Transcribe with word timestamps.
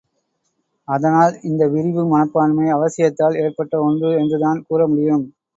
அதனால் 0.87 1.33
இந்த 1.41 1.67
விரிவு 1.67 2.03
மனப்பான்மை 2.07 2.67
அவசியத்தால் 2.71 3.39
ஏற்பட்ட 3.43 3.83
ஒன்று 3.83 4.11
என்றுதான் 4.17 4.65
கூறமுடியும். 4.67 5.25